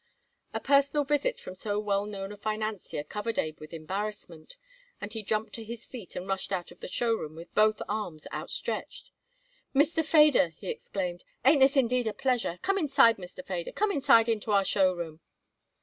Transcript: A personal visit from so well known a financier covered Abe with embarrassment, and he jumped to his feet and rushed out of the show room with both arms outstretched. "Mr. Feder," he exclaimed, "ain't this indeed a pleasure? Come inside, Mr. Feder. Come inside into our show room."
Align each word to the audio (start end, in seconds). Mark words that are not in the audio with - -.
A 0.51 0.59
personal 0.59 1.03
visit 1.03 1.39
from 1.39 1.53
so 1.53 1.77
well 1.77 2.07
known 2.07 2.31
a 2.31 2.37
financier 2.37 3.03
covered 3.03 3.37
Abe 3.37 3.59
with 3.59 3.71
embarrassment, 3.71 4.57
and 4.99 5.13
he 5.13 5.21
jumped 5.21 5.53
to 5.53 5.63
his 5.63 5.85
feet 5.85 6.15
and 6.15 6.27
rushed 6.27 6.51
out 6.51 6.71
of 6.71 6.79
the 6.79 6.87
show 6.87 7.13
room 7.13 7.35
with 7.35 7.53
both 7.53 7.83
arms 7.87 8.25
outstretched. 8.33 9.11
"Mr. 9.75 10.03
Feder," 10.03 10.47
he 10.57 10.69
exclaimed, 10.71 11.23
"ain't 11.45 11.59
this 11.59 11.77
indeed 11.77 12.07
a 12.07 12.13
pleasure? 12.13 12.57
Come 12.63 12.79
inside, 12.79 13.17
Mr. 13.17 13.45
Feder. 13.45 13.71
Come 13.73 13.91
inside 13.91 14.27
into 14.27 14.49
our 14.51 14.65
show 14.65 14.91
room." 14.91 15.19